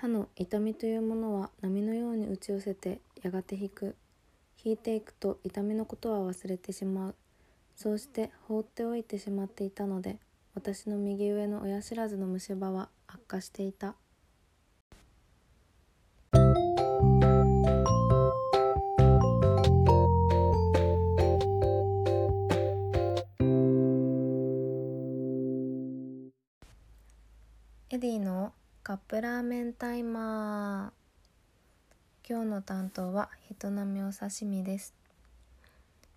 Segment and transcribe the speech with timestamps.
[0.00, 3.96] 歯の痛みというものは波のように打ち寄せてやがて引く。
[4.64, 7.14] 引いていくと痛みのことは忘れてしまう。
[7.76, 10.16] そうして放っておいてしまっていたので
[10.54, 13.94] 私の右上の親知らずの虫歯は悪化していた。
[27.90, 34.94] エディのカップラーメンタイマー今日の担当は人並みお刺身です。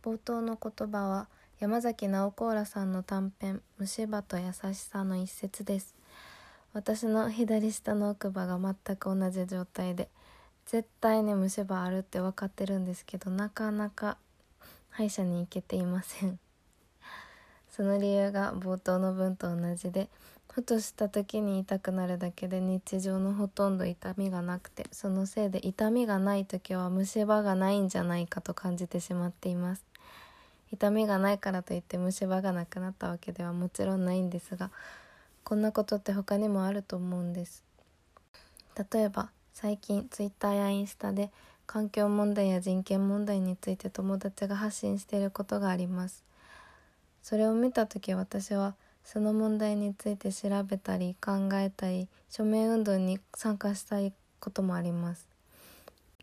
[0.00, 1.26] 冒頭の言葉は
[1.58, 5.96] 山崎直子らさんの短編「虫歯と優しさ」の一節です。
[6.72, 10.08] 私の左下の奥歯が全く同じ状態で
[10.64, 14.18] 絶対に虫歯あるって分かってるんですけどなかなか
[14.90, 16.38] 歯医者に行けていません。
[17.72, 20.08] その理由が冒頭の文と同じで
[20.52, 29.84] ふとした時に痛くなるだけで日常のほとんど痛みがなくてそのせいで痛みがない時は虫歯がないんじゃないかと感じてしまっています。
[30.70, 34.70] 痛みがないからといって虫歯がなくなったわけではもちろんないんですが
[35.42, 37.64] こんなことって他にもあると思うんです。
[38.92, 41.30] 例えば最近 Twitter やインスタで
[41.66, 46.22] 環境問題や人権問題について友達が発信していることがあります。
[47.22, 55.28] それを見た時私はその問題について調べたり考えたり署名運動に参加したいこともあります。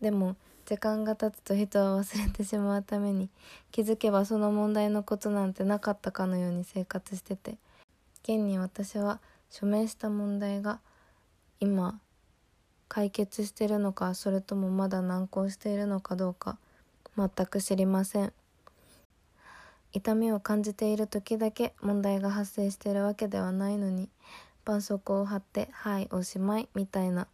[0.00, 3.28] でも時間が経つと人は忘れてしまうために
[3.70, 7.56] 気づけばその問題のことなんてなかったかのように生活してて
[8.22, 9.20] 現に私は
[9.50, 10.80] 署名した問題が
[11.60, 12.00] 今
[12.88, 16.58] 解決してるのかそれともまだ難航しているのかどうか
[17.16, 18.32] 全く知りません。
[19.92, 24.08] 痛みを感じている時だけ問題が発生しているわけではないのに
[24.64, 27.26] 絆創膏を貼って「はいおしまい」みたいな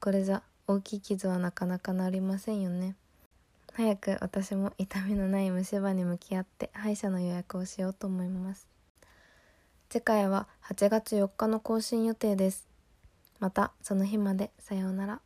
[0.00, 2.94] これじゃ大きい傷はなかなかなりませんよね。
[3.72, 8.68] 早く私も痛みのない虫歯に向き合って歯医者の予約をしようと思います。
[9.88, 12.66] 次回は8月4日の更新予定です。
[13.38, 14.50] またその日まで。
[14.58, 15.20] さようなら。